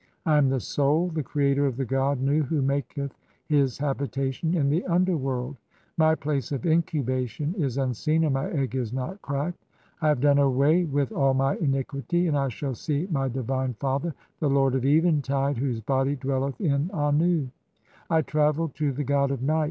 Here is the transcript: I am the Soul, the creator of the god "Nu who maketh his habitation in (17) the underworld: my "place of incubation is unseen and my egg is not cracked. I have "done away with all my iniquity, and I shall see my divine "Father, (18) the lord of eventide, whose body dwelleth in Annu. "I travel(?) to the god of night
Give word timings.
I 0.25 0.39
am 0.39 0.49
the 0.49 0.59
Soul, 0.59 1.09
the 1.09 1.21
creator 1.21 1.67
of 1.67 1.77
the 1.77 1.85
god 1.85 2.21
"Nu 2.21 2.41
who 2.41 2.63
maketh 2.63 3.15
his 3.45 3.77
habitation 3.77 4.47
in 4.55 4.63
(17) 4.65 4.69
the 4.71 4.85
underworld: 4.87 5.57
my 5.95 6.15
"place 6.15 6.51
of 6.51 6.65
incubation 6.65 7.53
is 7.53 7.77
unseen 7.77 8.23
and 8.23 8.33
my 8.33 8.49
egg 8.49 8.73
is 8.73 8.91
not 8.91 9.21
cracked. 9.21 9.63
I 10.01 10.07
have 10.07 10.19
"done 10.19 10.39
away 10.39 10.85
with 10.85 11.11
all 11.11 11.35
my 11.35 11.55
iniquity, 11.57 12.25
and 12.27 12.35
I 12.35 12.49
shall 12.49 12.73
see 12.73 13.07
my 13.11 13.27
divine 13.29 13.75
"Father, 13.75 14.09
(18) 14.09 14.15
the 14.39 14.49
lord 14.49 14.73
of 14.73 14.85
eventide, 14.85 15.57
whose 15.59 15.81
body 15.81 16.15
dwelleth 16.15 16.59
in 16.59 16.89
Annu. 16.89 17.49
"I 18.09 18.23
travel(?) 18.23 18.69
to 18.77 18.91
the 18.91 19.03
god 19.03 19.29
of 19.29 19.43
night 19.43 19.59